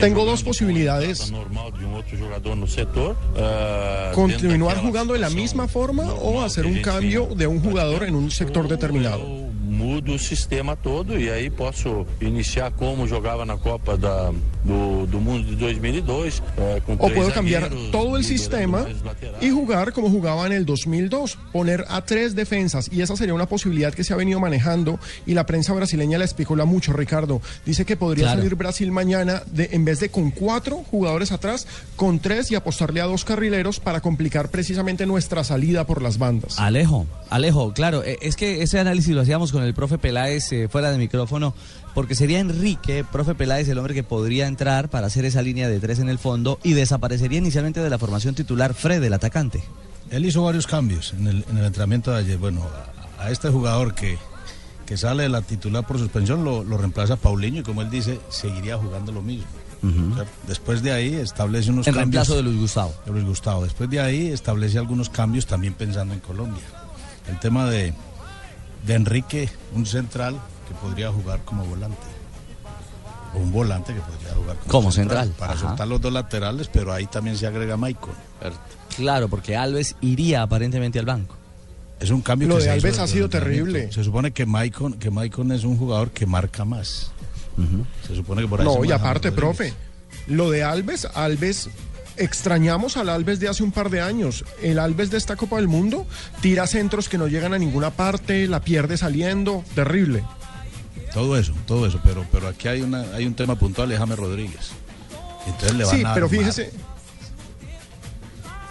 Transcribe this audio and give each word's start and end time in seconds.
Tengo 0.00 0.24
jogando 0.24 0.24
dos 0.24 0.42
posibilidades. 0.42 1.30
um 1.30 1.94
outro 1.94 2.16
jogador 2.16 2.56
no 2.56 2.66
setor. 2.66 3.16
uh, 3.34 4.14
Continuar 4.14 4.78
jugando 4.78 5.12
de 5.12 5.18
la 5.18 5.30
misma 5.30 5.68
forma 5.68 6.04
o 6.14 6.42
hacer 6.42 6.64
un 6.66 6.80
cambio 6.80 7.26
de 7.34 7.46
un 7.46 7.60
jugador 7.60 8.04
en 8.04 8.14
un 8.14 8.30
sector 8.30 8.66
determinado. 8.68 9.46
Mudo 9.76 10.14
o 10.14 10.18
sistema 10.18 10.74
todo 10.74 11.18
e 11.18 11.30
aí 11.30 11.50
posso 11.50 12.06
iniciar 12.20 12.72
como 12.72 13.06
jogava 13.06 13.44
na 13.44 13.58
Copa 13.58 13.96
da, 13.96 14.32
do, 14.64 15.06
do 15.06 15.20
Mundo 15.20 15.44
de 15.48 15.56
2002. 15.56 16.42
eh, 16.56 16.80
com 16.86 16.94
O 16.94 17.10
puedo 17.10 17.30
cambiar 17.32 17.68
todo 17.92 18.16
el 18.16 18.24
sistema 18.24 18.86
y 19.40 19.50
jugar 19.50 19.92
como 19.92 20.08
jugaba 20.10 20.46
en 20.46 20.52
el 20.52 20.64
2002, 20.64 21.36
poner 21.52 21.84
a 21.88 22.00
tres 22.04 22.34
defensas 22.34 22.88
y 22.90 23.02
esa 23.02 23.16
sería 23.16 23.34
una 23.34 23.46
posibilidad 23.46 23.92
que 23.92 24.02
se 24.02 24.14
ha 24.14 24.16
venido 24.16 24.40
manejando 24.40 24.98
y 25.26 25.34
la 25.34 25.44
prensa 25.44 25.74
brasileña 25.74 26.16
la 26.18 26.24
especula 26.24 26.64
mucho, 26.64 26.92
Ricardo. 26.94 27.42
Dice 27.66 27.84
que 27.84 27.96
podría 27.96 28.24
Claro. 28.26 28.40
salir 28.40 28.54
Brasil 28.56 28.90
mañana 28.90 29.42
de 29.52 29.68
en 29.72 29.84
vez 29.84 30.00
de 30.00 30.08
con 30.08 30.30
cuatro 30.30 30.76
jugadores 30.90 31.32
atrás, 31.32 31.66
con 31.96 32.18
tres 32.18 32.50
y 32.50 32.54
apostarle 32.54 33.00
a 33.02 33.04
dos 33.04 33.24
carrileros 33.24 33.78
para 33.78 34.00
complicar 34.00 34.48
precisamente 34.48 35.04
nuestra 35.06 35.44
salida 35.44 35.86
por 35.86 36.00
las 36.02 36.16
bandas. 36.18 36.58
Alejo, 36.58 37.06
Alejo, 37.28 37.72
claro, 37.74 38.02
eh, 38.04 38.16
es 38.22 38.36
que 38.36 38.62
ese 38.62 38.78
análisis 38.78 39.14
lo 39.14 39.20
hacíamos 39.20 39.52
con 39.52 39.62
el 39.64 39.65
profe 39.74 39.98
Peláez 39.98 40.52
eh, 40.52 40.68
fuera 40.68 40.90
de 40.90 40.98
micrófono, 40.98 41.54
porque 41.94 42.14
sería 42.14 42.38
Enrique, 42.40 43.04
profe 43.10 43.34
Peláez, 43.34 43.68
el 43.68 43.78
hombre 43.78 43.94
que 43.94 44.02
podría 44.02 44.46
entrar 44.46 44.88
para 44.90 45.06
hacer 45.06 45.24
esa 45.24 45.42
línea 45.42 45.68
de 45.68 45.80
tres 45.80 45.98
en 45.98 46.08
el 46.08 46.18
fondo 46.18 46.58
y 46.62 46.72
desaparecería 46.74 47.38
inicialmente 47.38 47.80
de 47.80 47.90
la 47.90 47.98
formación 47.98 48.34
titular 48.34 48.74
Fred, 48.74 49.02
el 49.02 49.12
atacante. 49.14 49.62
Él 50.10 50.24
hizo 50.24 50.42
varios 50.42 50.66
cambios 50.66 51.12
en 51.14 51.26
el, 51.26 51.44
en 51.50 51.58
el 51.58 51.64
entrenamiento 51.64 52.10
de 52.12 52.18
ayer. 52.18 52.38
Bueno, 52.38 52.62
a, 53.18 53.24
a 53.24 53.30
este 53.30 53.48
jugador 53.48 53.94
que, 53.94 54.18
que 54.86 54.96
sale 54.96 55.24
de 55.24 55.28
la 55.28 55.42
titular 55.42 55.86
por 55.86 55.98
suspensión 55.98 56.44
lo, 56.44 56.62
lo 56.62 56.76
reemplaza 56.78 57.16
Paulinho 57.16 57.60
y 57.60 57.62
como 57.64 57.82
él 57.82 57.90
dice, 57.90 58.20
seguiría 58.28 58.76
jugando 58.78 59.10
lo 59.12 59.22
mismo. 59.22 59.46
O 59.82 60.14
sea, 60.16 60.24
Después 60.48 60.82
de 60.82 60.90
ahí 60.92 61.14
establece 61.14 61.70
unos 61.70 61.86
En 61.86 61.94
cambios. 61.94 62.26
reemplazo 62.26 62.36
de 62.36 62.42
Luis 62.42 62.58
Gustavo. 62.58 62.94
de 63.04 63.12
Luis 63.12 63.24
Gustavo. 63.24 63.62
Después 63.64 63.88
de 63.88 64.00
ahí 64.00 64.28
establece 64.28 64.78
algunos 64.78 65.08
cambios 65.10 65.46
también 65.46 65.74
pensando 65.74 66.12
en 66.12 66.18
Colombia. 66.20 66.64
El 67.28 67.38
tema 67.38 67.66
de, 67.70 67.92
de 68.86 68.94
Enrique, 68.94 69.48
un 69.74 69.84
central 69.86 70.36
que 70.68 70.74
podría 70.74 71.10
jugar 71.12 71.40
como 71.44 71.64
volante. 71.64 71.96
O 73.34 73.38
un 73.38 73.52
volante 73.52 73.92
que 73.92 74.00
podría 74.00 74.34
jugar 74.34 74.56
como, 74.56 74.70
Como 74.70 74.92
central, 74.92 75.32
Para 75.38 75.52
ajá. 75.52 75.68
soltar 75.68 75.88
los 75.88 76.00
dos 76.00 76.12
laterales, 76.12 76.68
pero 76.72 76.92
ahí 76.92 77.06
también 77.06 77.36
se 77.36 77.46
agrega 77.46 77.76
Michael. 77.76 78.14
Claro, 78.96 79.28
porque 79.28 79.56
Alves 79.56 79.94
iría 80.00 80.42
aparentemente 80.42 80.98
al 80.98 81.04
banco. 81.04 81.36
Es 82.00 82.10
un 82.10 82.20
cambio 82.22 82.48
Lo 82.48 82.54
que 82.56 82.60
de 82.60 82.64
se 82.66 82.70
Alves 82.72 82.94
hizo 82.94 83.02
ha 83.02 83.08
sido 83.08 83.28
terrible. 83.28 83.90
Se 83.92 84.04
supone 84.04 84.30
que 84.32 84.46
Maicon, 84.46 84.94
que 84.94 85.10
Maicon 85.10 85.50
es 85.52 85.64
un 85.64 85.76
jugador 85.78 86.10
que 86.10 86.26
marca 86.26 86.64
más. 86.64 87.10
Se 88.06 88.14
supone 88.14 88.42
que 88.42 88.48
por 88.48 88.60
ahí 88.60 88.66
No, 88.66 88.82
se 88.82 88.86
y 88.88 88.92
aparte, 88.92 89.32
profe, 89.32 89.72
lo 90.26 90.50
de 90.50 90.62
Alves, 90.62 91.06
Alves, 91.14 91.70
extrañamos 92.16 92.96
al 92.96 93.08
Alves 93.08 93.40
de 93.40 93.48
hace 93.48 93.62
un 93.62 93.72
par 93.72 93.90
de 93.90 94.00
años. 94.00 94.44
El 94.62 94.78
Alves 94.78 95.10
de 95.10 95.18
esta 95.18 95.36
Copa 95.36 95.56
del 95.56 95.68
Mundo 95.68 96.06
tira 96.40 96.66
centros 96.66 97.08
que 97.08 97.18
no 97.18 97.26
llegan 97.28 97.54
a 97.54 97.58
ninguna 97.58 97.90
parte, 97.90 98.46
la 98.48 98.60
pierde 98.60 98.96
saliendo, 98.96 99.64
terrible. 99.74 100.24
Todo 101.12 101.36
eso, 101.38 101.52
todo 101.66 101.86
eso, 101.86 102.00
pero, 102.04 102.26
pero 102.30 102.48
aquí 102.48 102.68
hay 102.68 102.82
una, 102.82 103.02
hay 103.14 103.24
un 103.26 103.34
tema 103.34 103.58
puntual, 103.58 103.90
es 103.92 103.98
James 103.98 104.18
Rodríguez. 104.18 104.70
Entonces 105.46 105.74
le 105.74 105.84
van 105.84 105.96
Sí, 105.96 106.04
a 106.04 106.14
pero 106.14 106.26
armar. 106.26 106.38
fíjese. 106.40 106.70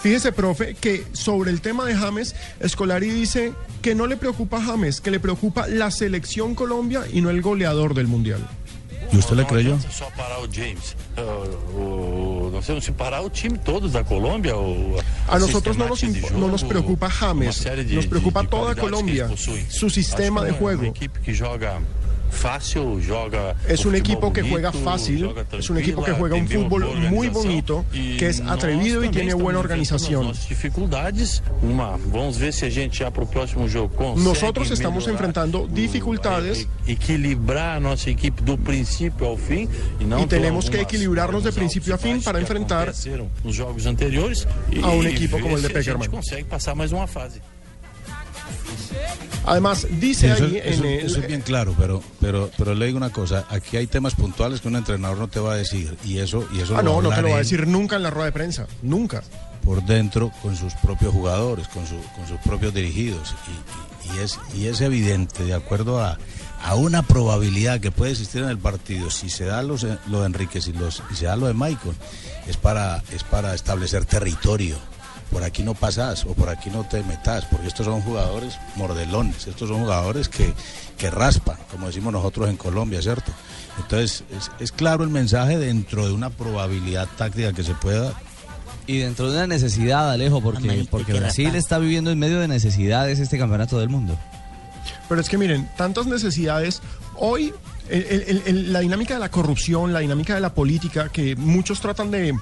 Fíjese, 0.02 0.32
profe, 0.32 0.76
que 0.76 1.04
sobre 1.14 1.50
el 1.50 1.62
tema 1.62 1.84
de 1.86 1.96
James, 1.96 2.36
Escolari 2.60 3.10
dice 3.10 3.54
que 3.82 3.96
no 3.96 4.06
le 4.06 4.18
preocupa 4.18 4.58
a 4.58 4.62
James, 4.62 5.02
que 5.02 5.10
le 5.10 5.20
preocupa 5.20 5.68
la 5.68 5.90
selección 5.90 6.54
Colombia 6.54 7.06
y 7.12 7.22
no 7.22 7.32
el 7.32 7.42
goleador 7.42 7.96
del 7.96 8.06
Mundial. 8.06 8.48
¿Y 9.12 9.18
usted 9.18 9.36
le 9.36 9.46
creyó? 9.46 9.78
só 9.92 10.10
parar 10.16 10.40
o 10.40 10.48
James. 10.52 10.96
Uh, 11.18 11.80
o- 11.80 12.50
nós 12.52 12.66
temos 12.66 12.86
que 12.86 12.92
parar 12.92 13.22
o 13.22 13.30
time 13.30 13.58
todo 13.58 13.88
da 13.90 14.04
Colômbia. 14.04 14.56
O, 14.56 14.98
A 15.28 15.40
nosotros 15.40 15.78
no 15.78 15.88
nos, 15.88 16.02
no 16.32 16.48
nos 16.48 16.64
preocupa 16.64 17.08
James, 17.10 17.60
de- 17.64 17.96
nos 17.96 18.06
preocupa 18.06 18.42
de 18.42 18.48
toda 18.50 18.76
Colombia, 18.76 19.30
su 19.70 19.90
sistema 19.90 20.44
de 20.44 20.52
uma- 20.52 20.58
juego. 20.60 20.82
Uma 20.84 20.90
equipe 20.90 21.20
que 21.22 21.34
joga 21.34 21.80
fácil, 22.30 23.02
joga. 23.08 23.56
Es 23.68 23.86
un 23.86 23.96
equipo 23.96 24.32
que 24.32 24.42
juega 24.42 24.72
fácil, 24.72 25.30
es 25.58 25.70
un 25.70 25.78
equipo 25.78 26.04
que 26.04 26.12
juega 26.12 26.36
un 26.36 26.48
fútbol 26.48 26.96
muy 27.10 27.30
bonito, 27.30 27.86
e 27.94 28.18
que 28.18 28.28
es 28.30 28.42
atrevido 28.42 29.04
y 29.04 29.10
tiene 29.10 29.34
buena 29.34 29.60
organización. 29.60 30.34
Uma, 31.62 31.98
vamos 32.08 32.38
ver 32.38 32.54
se 32.54 32.68
a 32.68 32.72
gente 32.72 32.98
já 32.98 33.12
para 33.12 33.24
o 33.24 33.28
próximo 33.28 33.68
jogo 33.68 33.90
consegue 33.96 34.28
Nosotros 34.28 34.72
estamos 34.72 35.08
enfrentando 35.08 35.68
dificultades. 35.68 36.68
e- 36.88 36.92
equilibrar 36.92 37.78
a 37.78 37.80
nossa 37.80 38.10
equipe 38.10 38.42
do 38.44 38.58
fim 39.38 39.68
e 40.00 40.06
não 40.06 40.22
Y 40.22 40.28
tenemos 40.28 40.70
que 40.70 40.80
equilibrarnos 40.80 41.44
de 41.44 41.52
principio 41.52 41.94
a 41.94 41.98
e 41.98 42.00
fin 42.00 42.22
para 42.22 42.40
enfrentar 42.40 42.90
e, 42.90 44.80
a 44.82 44.90
un 44.90 45.06
e 45.06 45.10
equipo 45.10 45.40
como 45.40 45.56
el 45.56 45.62
de 45.62 45.68
a 45.68 45.74
Peckerman. 45.74 46.10
Además, 49.48 49.86
dice 50.00 50.32
eso, 50.32 50.46
ahí 50.46 50.58
eso- 50.64 50.84
en 50.84 50.90
el... 50.92 51.06
eso 51.06 51.20
es 51.20 51.28
bien 51.28 51.42
claro, 51.42 51.76
pero, 51.78 52.02
pero, 52.20 52.50
pero 52.58 52.74
le 52.74 52.88
digo 52.88 52.98
una 52.98 53.12
cosa, 53.12 53.46
aquí 53.50 53.78
hay 53.78 53.86
temas 53.88 54.16
puntuales 54.16 54.60
que 54.62 54.68
un 54.68 54.76
entrenador 54.76 55.18
no 55.20 55.28
te 55.28 55.40
va 55.40 55.54
a 55.54 55.56
decir 55.56 55.96
y 56.04 56.18
eso, 56.18 56.48
y 56.52 56.62
eso 56.62 56.76
Ah, 56.78 56.82
lo 56.82 56.94
no, 56.96 57.10
no 57.10 57.16
te 57.16 57.22
lo 57.22 57.30
va 57.30 57.36
a 57.36 57.40
decir 57.40 57.68
nunca 57.68 57.96
en 57.96 58.04
la 58.04 58.10
rueda 58.10 58.26
de 58.26 58.32
prensa, 58.32 58.66
nunca. 58.82 59.22
por 59.64 59.84
dentro 59.86 60.32
con 60.42 60.56
sus 60.56 60.74
propios 60.76 61.14
jugadores, 61.14 61.68
con, 61.68 61.86
su- 61.86 62.02
con 62.16 62.28
sus 62.28 62.40
propios 62.40 62.74
dirigidos 62.74 63.36
y, 64.16 64.18
es, 64.20 64.40
y 64.56 64.66
es 64.68 64.82
evidente, 64.82 65.44
de 65.44 65.54
acuerdo 65.54 66.02
a, 66.04 66.18
a 66.64 66.74
una 66.76 67.04
probabilidad 67.04 67.80
que 67.80 67.92
puede 67.92 68.12
existir 68.14 68.42
en 68.42 68.50
el 68.50 68.58
partido, 68.58 69.12
si 69.12 69.30
se 69.30 69.46
da 69.46 69.62
los, 69.62 69.86
lo 70.08 70.22
de 70.22 70.26
Enríquez 70.26 70.68
y, 70.68 70.74
los, 70.74 71.04
y 71.12 71.16
se 71.16 71.26
da 71.26 71.36
lo 71.36 71.46
de 71.46 71.54
Michael, 71.54 71.96
es 72.48 72.58
para, 72.58 73.04
es 73.12 73.24
para 73.24 73.54
establecer 73.54 74.06
territorio. 74.06 74.76
Por 75.32 75.44
aquí 75.44 75.64
no 75.64 75.74
pasas 75.74 76.26
o 76.26 76.34
por 76.34 76.50
aquí 76.50 76.70
no 76.70 76.84
te 76.86 77.04
metas, 77.04 77.46
porque 77.46 77.68
estos 77.68 77.86
son 77.86 78.02
jugadores 78.02 78.58
mordelones, 78.76 79.48
estos 79.48 79.70
son 79.70 79.80
jugadores 79.80 80.30
que, 80.30 80.54
que 80.98 81.10
raspan, 81.10 81.58
como 81.72 81.88
decimos 81.88 82.14
nosotros 82.14 82.50
en 82.50 82.58
Colombia, 82.58 83.02
¿cierto? 83.02 83.32
Entonces, 83.78 84.24
es, 84.32 84.52
es 84.60 84.72
claro 84.72 85.04
el 85.04 85.10
mensaje 85.10 85.58
dentro 85.58 86.08
de 86.08 86.14
una 86.14 86.30
probabilidad 86.30 87.08
táctica 87.18 87.52
que 87.54 87.64
se 87.64 87.74
pueda 87.74 88.14
Y 88.88 89.00
dentro 89.00 89.30
de 89.30 89.38
una 89.38 89.48
necesidad, 89.48 90.12
Alejo, 90.12 90.42
porque, 90.42 90.88
porque 90.90 91.12
que 91.12 91.20
Brasil 91.20 91.56
está 91.56 91.80
viviendo 91.80 92.12
en 92.12 92.20
medio 92.20 92.40
de 92.40 92.48
necesidades 92.48 93.20
este 93.20 93.38
campeonato 93.38 93.80
del 93.80 93.90
mundo. 93.90 94.18
Pero 95.10 95.22
es 95.22 95.30
que 95.30 95.38
miren, 95.38 95.70
tantas 95.78 96.06
necesidades. 96.06 96.82
Hoy 97.18 97.54
la 97.90 98.80
dinámica 98.80 99.16
de 99.16 99.20
la 99.20 99.30
corrupción, 99.30 99.94
la 99.94 100.00
dinámica 100.00 100.36
de 100.36 100.42
la 100.42 100.54
política, 100.54 101.10
que 101.10 101.36
muchos 101.36 101.80
tratan 101.82 102.12
de 102.12 102.34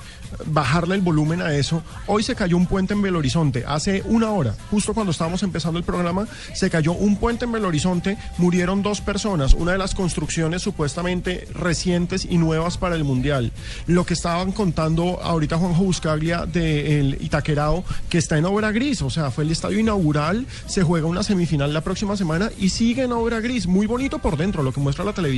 bajarle 0.46 0.96
el 0.96 1.02
volumen 1.02 1.42
a 1.42 1.54
eso. 1.54 1.84
Hoy 2.08 2.24
se 2.24 2.36
cayó 2.36 2.58
un 2.58 2.66
puente 2.66 2.94
en 2.94 3.02
Belo 3.02 3.20
Horizonte. 3.20 3.64
Hace 3.68 4.02
una 4.06 4.32
hora, 4.32 4.56
justo 4.72 4.94
cuando 4.94 5.12
estábamos 5.12 5.44
empezando 5.44 5.78
el 5.78 5.86
programa, 5.86 6.28
se 6.54 6.70
cayó 6.70 6.94
un 6.94 7.18
puente 7.18 7.46
en 7.46 7.52
Belo 7.52 7.68
Horizonte. 7.68 8.18
Murieron 8.38 8.82
dos 8.82 9.02
personas. 9.02 9.54
Una 9.54 9.74
de 9.74 9.78
las 9.78 9.96
construcciones 9.96 10.62
supuestamente 10.62 11.48
recientes 11.54 12.26
y 12.26 12.38
nuevas 12.38 12.78
para 12.78 12.96
el 12.96 13.04
Mundial. 13.04 13.52
Lo 13.88 14.06
que 14.06 14.14
estaban 14.14 14.52
contando 14.52 15.20
ahorita 15.22 15.58
Juanjo 15.58 15.84
Buscaglia 15.84 16.46
del 16.46 17.18
Itaquerao, 17.22 17.84
que 18.10 18.18
está 18.18 18.38
en 18.38 18.46
obra 18.46 18.72
gris. 18.72 19.02
O 19.02 19.10
sea, 19.10 19.30
fue 19.30 19.44
el 19.44 19.52
estadio 19.52 19.80
inaugural. 19.80 20.48
Se 20.68 20.84
juega 20.84 21.08
una 21.08 21.24
semifinal 21.24 21.74
la 21.74 21.82
próxima 21.82 22.16
semana 22.16 22.50
y 22.58 22.70
sigue 22.70 23.04
en 23.04 23.12
obra 23.12 23.40
gris. 23.40 23.68
Muy 23.68 23.88
bonito 23.88 24.20
por 24.20 24.38
dentro, 24.38 24.64
lo 24.64 24.72
que 24.72 24.80
muestra 24.80 25.04
la 25.04 25.14
televisión. 25.14 25.33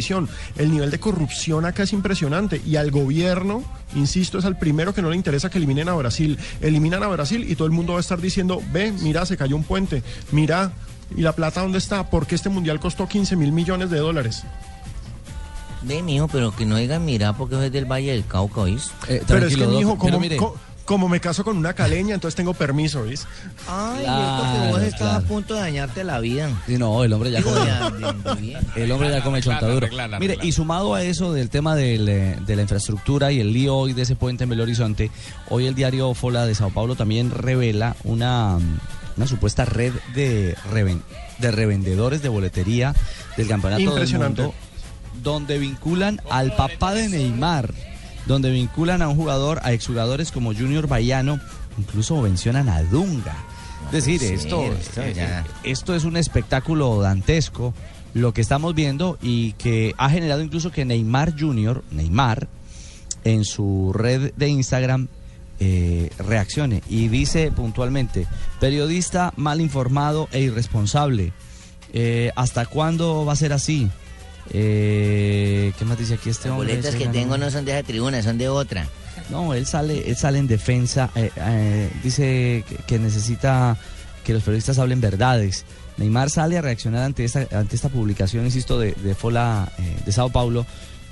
El 0.57 0.71
nivel 0.71 0.91
de 0.91 0.99
corrupción 0.99 1.65
acá 1.65 1.83
es 1.83 1.93
impresionante. 1.93 2.61
Y 2.65 2.75
al 2.75 2.91
gobierno, 2.91 3.63
insisto, 3.95 4.37
es 4.37 4.45
al 4.45 4.57
primero 4.57 4.93
que 4.93 5.01
no 5.01 5.09
le 5.09 5.15
interesa 5.15 5.49
que 5.49 5.57
eliminen 5.57 5.89
a 5.89 5.93
Brasil. 5.93 6.37
Eliminan 6.61 7.03
a 7.03 7.07
Brasil 7.07 7.45
y 7.49 7.55
todo 7.55 7.65
el 7.67 7.73
mundo 7.73 7.93
va 7.93 7.99
a 7.99 8.01
estar 8.01 8.19
diciendo, 8.21 8.61
ve, 8.71 8.91
mira, 9.01 9.25
se 9.25 9.37
cayó 9.37 9.55
un 9.55 9.63
puente. 9.63 10.03
Mira, 10.31 10.71
¿y 11.15 11.21
la 11.21 11.33
plata 11.33 11.61
dónde 11.61 11.77
está? 11.77 12.09
Porque 12.09 12.35
este 12.35 12.49
mundial 12.49 12.79
costó 12.79 13.07
15 13.07 13.35
mil 13.35 13.51
millones 13.51 13.89
de 13.89 13.97
dólares. 13.99 14.43
Ve, 15.83 16.01
mijo, 16.01 16.27
pero 16.27 16.55
que 16.55 16.65
no 16.65 16.77
digan 16.77 17.05
mira 17.05 17.33
porque 17.33 17.63
es 17.63 17.71
del 17.71 17.85
Valle 17.85 18.11
del 18.11 18.25
Cauca, 18.25 18.61
¿oís? 18.61 18.91
Eh, 19.07 19.21
Pero 19.27 19.45
es 19.45 19.53
que, 19.53 19.59
tranquilo, 19.61 19.67
mi 19.69 19.79
hijo, 19.81 19.89
Doc, 19.91 19.99
pero 19.99 20.11
como, 20.13 20.19
mire, 20.19 20.37
co- 20.37 20.55
como 20.85 21.09
me 21.09 21.19
caso 21.19 21.43
con 21.43 21.57
una 21.57 21.73
caleña, 21.73 22.13
entonces 22.15 22.35
tengo 22.35 22.53
permiso, 22.53 23.03
¿ves? 23.03 23.27
Ay, 23.67 24.03
Claro, 24.03 24.43
esto 24.45 24.61
que 24.61 24.71
vos 24.71 24.81
estás 24.83 24.99
claro. 25.01 25.17
a 25.17 25.21
punto 25.21 25.53
de 25.55 25.59
dañarte 25.61 26.03
la 26.03 26.19
vida. 26.19 26.49
sí, 26.67 26.77
no, 26.77 27.03
el 27.03 27.11
hombre 27.11 27.31
ya 27.31 27.41
come, 27.41 27.59
el 28.75 28.91
hombre 28.91 29.09
ya 29.09 29.23
come 29.23 29.41
chontaduro. 29.41 29.87
Mire, 30.19 30.37
y 30.41 30.51
sumado 30.51 30.93
a 30.93 31.03
eso 31.03 31.33
del 31.33 31.49
tema 31.49 31.75
del, 31.75 32.07
eh, 32.07 32.37
de 32.45 32.55
la 32.55 32.61
infraestructura 32.61 33.31
y 33.31 33.39
el 33.39 33.51
lío 33.53 33.75
hoy 33.75 33.93
de 33.93 34.03
ese 34.03 34.15
puente 34.15 34.43
en 34.43 34.49
Belo 34.51 34.63
Horizonte, 34.63 35.11
hoy 35.49 35.65
el 35.67 35.75
diario 35.75 36.13
Fola 36.13 36.45
de 36.45 36.55
Sao 36.55 36.69
Paulo 36.71 36.95
también 36.95 37.31
revela 37.31 37.95
una, 38.03 38.57
mm, 38.59 38.79
una 39.17 39.27
supuesta 39.27 39.65
red 39.65 39.93
de, 40.13 40.55
reven- 40.71 41.01
de 41.39 41.51
revendedores 41.51 42.21
de 42.21 42.29
boletería 42.29 42.93
del 43.37 43.47
campeonato 43.47 43.95
del 43.95 44.19
mundo 44.19 44.53
donde 45.23 45.57
vinculan 45.57 46.21
al 46.29 46.55
papá 46.55 46.93
de 46.93 47.09
Neymar, 47.09 47.73
donde 48.25 48.51
vinculan 48.51 49.01
a 49.01 49.07
un 49.09 49.15
jugador, 49.15 49.59
a 49.63 49.73
exjugadores 49.73 50.31
como 50.31 50.53
Junior 50.53 50.87
Baiano, 50.87 51.39
incluso 51.77 52.21
mencionan 52.21 52.69
a 52.69 52.81
Dunga. 52.83 53.35
Es 53.87 53.91
decir, 53.91 54.19
Sí, 54.19 54.33
esto, 54.33 54.63
esto 54.63 55.01
ya. 55.13 55.45
esto 55.63 55.95
es 55.95 56.05
un 56.05 56.17
espectáculo 56.17 56.99
dantesco 57.01 57.73
lo 58.13 58.33
que 58.33 58.41
estamos 58.41 58.73
viendo 58.73 59.17
y 59.21 59.51
que 59.53 59.93
ha 59.97 60.09
generado 60.09 60.41
incluso 60.41 60.71
que 60.71 60.85
Neymar 60.85 61.39
Jr., 61.39 61.83
Neymar, 61.91 62.47
en 63.25 63.43
su 63.43 63.91
red 63.93 64.31
de 64.35 64.47
Instagram 64.47 65.07
eh, 65.59 66.09
reaccione 66.19 66.81
y 66.89 67.07
dice 67.09 67.51
puntualmente, 67.51 68.27
periodista 68.59 69.33
mal 69.35 69.61
informado 69.61 70.29
e 70.31 70.41
irresponsable, 70.41 71.33
eh, 71.93 72.31
¿hasta 72.35 72.65
cuándo 72.65 73.25
va 73.25 73.33
a 73.33 73.35
ser 73.35 73.51
así? 73.53 73.89
Eh, 74.51 75.64
¿Qué 75.77 75.85
más 75.85 75.97
dice 75.97 76.13
aquí 76.15 76.29
este 76.29 76.47
Las 76.49 76.57
hombre? 76.57 76.73
boletas 76.73 76.95
que 76.95 77.07
tengo 77.07 77.37
no 77.37 77.51
son 77.51 77.65
de 77.65 77.73
esa 77.77 77.85
tribuna, 77.85 78.21
son 78.23 78.37
de 78.37 78.47
otra. 78.49 78.87
No, 79.29 79.53
él 79.53 79.65
sale, 79.65 80.09
él 80.09 80.15
sale 80.15 80.39
en 80.39 80.47
defensa, 80.47 81.09
eh, 81.15 81.31
eh, 81.35 81.89
dice 82.03 82.63
que, 82.67 82.75
que 82.87 82.99
necesita 82.99 83.77
que 84.23 84.33
los 84.33 84.43
periodistas 84.43 84.79
hablen 84.79 85.01
verdades. 85.01 85.65
Neymar 85.97 86.29
sale 86.29 86.57
a 86.57 86.61
reaccionar 86.61 87.03
ante 87.03 87.23
esta, 87.25 87.47
ante 87.51 87.75
esta 87.75 87.89
publicación, 87.89 88.45
insisto, 88.45 88.79
de, 88.79 88.91
de 88.93 89.15
Fola 89.15 89.71
eh, 89.79 89.97
de 90.05 90.11
Sao 90.11 90.29
Paulo, 90.29 90.65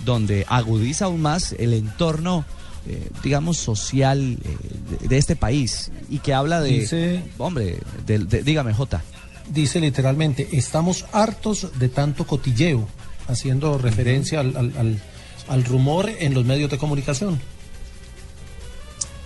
donde 0.06 0.46
agudiza 0.50 1.06
aún 1.06 1.22
más 1.22 1.54
el 1.54 1.74
entorno, 1.74 2.44
eh, 2.88 3.10
digamos, 3.24 3.58
social 3.58 4.38
eh, 4.44 4.58
de, 5.02 5.08
de 5.08 5.18
este 5.18 5.36
país 5.36 5.92
y 6.10 6.20
que 6.20 6.34
habla 6.34 6.60
de, 6.62 6.70
Dice- 6.72 7.24
hombre, 7.38 7.80
de- 8.06 8.20
de- 8.20 8.44
dígame, 8.44 8.74
Jota. 8.74 9.02
Dice 9.50 9.80
literalmente, 9.80 10.50
estamos 10.54 11.06
hartos 11.14 11.68
de 11.80 11.90
tanto 11.90 12.26
cotilleo, 12.28 12.88
haciendo 13.28 13.78
referencia 13.78 14.40
al, 14.40 14.56
al- 14.58 14.74
al- 14.78 15.02
al 15.48 15.64
rumor 15.66 16.10
en 16.20 16.34
los 16.34 16.46
medios 16.46 16.70
de 16.72 16.78
comunicación. 16.78 17.40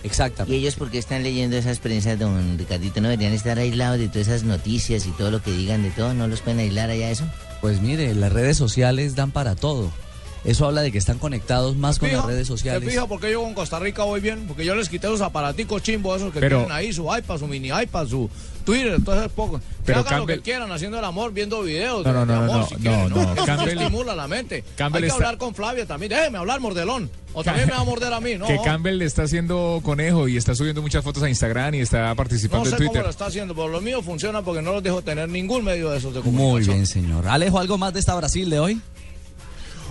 Exactamente. 0.04 0.56
¿Y 0.56 0.60
ellos 0.60 0.76
por 0.76 0.90
qué 0.90 0.98
están 0.98 1.22
leyendo 1.22 1.56
esas 1.56 1.80
prensas, 1.80 2.18
don 2.18 2.56
Ricardito? 2.58 3.00
¿No 3.00 3.08
deberían 3.08 3.32
estar 3.32 3.58
aislados 3.58 3.98
de 3.98 4.08
todas 4.08 4.28
esas 4.28 4.44
noticias 4.44 5.06
y 5.06 5.10
todo 5.10 5.30
lo 5.30 5.42
que 5.42 5.50
digan 5.50 5.82
de 5.82 5.90
todo? 5.90 6.14
¿No 6.14 6.28
los 6.28 6.40
pueden 6.40 6.60
aislar 6.60 6.90
allá 6.90 7.10
eso? 7.10 7.24
Pues 7.60 7.80
mire, 7.80 8.14
las 8.14 8.32
redes 8.32 8.56
sociales 8.56 9.16
dan 9.16 9.32
para 9.32 9.56
todo. 9.56 9.90
Eso 10.44 10.66
habla 10.66 10.82
de 10.82 10.92
que 10.92 10.98
están 10.98 11.18
conectados 11.18 11.76
más 11.76 11.98
con 11.98 12.10
las 12.12 12.24
redes 12.24 12.46
¿Se 12.46 12.52
sociales. 12.52 12.88
fija 12.88 13.06
por 13.06 13.20
qué 13.20 13.32
yo 13.32 13.42
con 13.42 13.54
Costa 13.54 13.78
Rica 13.78 14.04
voy 14.04 14.20
bien? 14.20 14.44
Porque 14.46 14.64
yo 14.64 14.74
les 14.74 14.88
quité 14.88 15.08
los 15.08 15.20
aparaticos 15.20 15.82
chimbos 15.82 16.20
esos 16.20 16.32
que 16.32 16.40
Pero- 16.40 16.58
tienen 16.58 16.72
ahí, 16.76 16.92
su 16.92 17.04
iPad, 17.14 17.38
su 17.38 17.46
mini 17.48 17.68
iPad, 17.68 18.06
su 18.06 18.30
Twitter, 18.64 18.98
todo 19.04 19.18
eso 19.20 19.28
poco. 19.30 19.58
Que 19.58 19.64
Pero 19.86 20.00
hagan 20.00 20.20
lo 20.20 20.26
Campbell- 20.26 20.36
que 20.36 20.42
quieran, 20.42 20.70
haciendo 20.72 20.98
el 20.98 21.04
amor, 21.04 21.32
viendo 21.32 21.62
videos 21.62 22.04
No, 22.06 22.12
de, 22.12 22.18
no, 22.18 22.26
de 22.26 22.32
no, 22.34 22.38
amor, 22.42 22.56
no, 22.58 22.66
si 22.68 22.74
no, 22.74 22.80
quieren, 22.80 23.08
no, 23.08 23.20
Eso 23.34 23.44
Campbell- 23.46 23.78
estimula 23.78 24.14
la 24.14 24.28
mente. 24.28 24.64
Campbell 24.76 24.96
Hay 24.98 25.02
que 25.02 25.06
está- 25.08 25.16
hablar 25.26 25.38
con 25.38 25.54
Flavia 25.54 25.86
también. 25.86 26.10
Déjeme 26.10 26.38
hablar, 26.38 26.60
mordelón. 26.60 27.10
O 27.34 27.42
también 27.44 27.66
me 27.68 27.74
va 27.74 27.80
a 27.80 27.84
morder 27.84 28.12
a 28.12 28.20
mí, 28.20 28.36
¿no? 28.36 28.46
que 28.46 28.58
Campbell 28.64 28.98
le 28.98 29.04
está 29.04 29.22
haciendo 29.24 29.80
conejo 29.82 30.28
y 30.28 30.36
está 30.36 30.54
subiendo 30.54 30.82
muchas 30.82 31.02
fotos 31.04 31.22
a 31.22 31.28
Instagram 31.28 31.74
y 31.74 31.80
está 31.80 32.08
No 32.08 32.16
participando 32.16 32.64
sé 32.64 32.70
en 32.70 32.76
cómo 32.78 32.90
Twitter. 32.90 33.02
lo 33.04 33.10
está 33.10 33.26
haciendo, 33.26 33.54
pero 33.54 33.68
lo 33.68 33.80
mío 33.80 34.02
funciona 34.02 34.42
porque 34.42 34.62
no 34.62 34.72
los 34.72 34.82
dejo 34.82 35.02
tener 35.02 35.28
ningún 35.28 35.64
medio 35.64 35.90
de 35.90 35.98
esos 35.98 36.14
de 36.14 36.20
Muy 36.20 36.32
comunicación. 36.32 36.76
bien, 36.76 36.86
señor. 36.86 37.26
Alejo, 37.28 37.58
¿algo 37.58 37.76
más 37.78 37.92
de 37.92 38.00
esta 38.00 38.14
Brasil 38.14 38.48
de 38.50 38.60
hoy? 38.60 38.80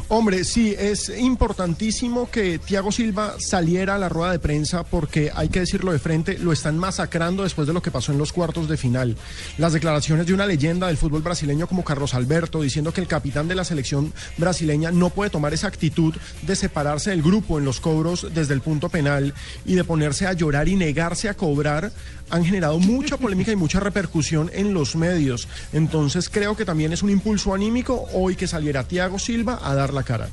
Hombre, 0.10 0.46
sí, 0.46 0.74
es 0.80 1.10
importantísimo 1.10 2.32
que 2.32 2.60
Thiago 2.60 2.94
Silva 2.94 3.36
saliera 3.40 3.96
a 3.96 3.98
la 3.98 4.08
rueda 4.08 4.32
de 4.32 4.40
prensa 4.40 4.84
porque 4.84 5.32
hay 5.36 5.50
que 5.50 5.60
decirlo 5.60 5.92
de 5.92 6.00
frente, 6.00 6.38
lo 6.38 6.54
están 6.54 6.78
masacrando 6.78 7.44
después 7.44 7.68
de 7.68 7.74
lo 7.74 7.82
que 7.82 7.92
pasó 7.92 8.14
en 8.14 8.18
los 8.18 8.32
cuartos 8.32 8.70
de 8.70 8.78
final. 8.78 9.18
Las 9.58 9.74
declaraciones 9.74 10.26
de 10.26 10.34
una 10.34 10.46
leyenda 10.46 10.88
del 10.88 10.96
fútbol 10.96 11.24
brasileño 11.24 11.68
como 11.68 11.84
Carlos 11.84 12.14
Alberto 12.14 12.62
diciendo 12.62 12.94
que 12.94 13.02
el 13.02 13.08
capitán 13.08 13.50
de 13.50 13.56
la 13.56 13.66
selección 13.66 14.14
brasileña 14.38 14.92
no 14.92 15.10
puede 15.10 15.30
tomar 15.30 15.54
esa 15.54 15.68
actitud 15.68 16.16
de 16.42 16.56
separarse 16.56 17.10
del 17.10 17.22
grupo 17.22 17.58
en 17.58 17.66
los 17.66 17.82
cobros 17.82 18.28
desde 18.34 18.54
el 18.54 18.62
punto 18.62 18.88
penal 18.88 19.34
y 19.66 19.76
de 19.76 19.84
ponerse 19.84 20.26
a 20.26 20.32
llorar 20.32 20.70
y 20.70 20.78
negarse 20.78 21.28
a 21.28 21.34
cobrar 21.34 21.92
han 22.30 22.46
generado 22.46 22.80
mucha 22.80 23.18
polémica 23.18 23.52
y 23.52 23.56
mucha 23.56 23.80
repercusión 23.80 24.50
en 24.54 24.74
los 24.74 24.96
medios. 24.96 25.48
Entonces 25.74 26.30
creo 26.30 26.56
que 26.56 26.66
también 26.66 26.94
es 26.94 27.04
un 27.04 27.10
impulso 27.10 27.54
anímico 27.54 28.06
hoy 28.14 28.36
que 28.36 28.48
saliera 28.48 28.84
Thiago 28.84 29.20
Silva 29.20 29.60
a 29.62 29.76
dar 29.76 29.94
la 29.98 30.04
cara. 30.04 30.30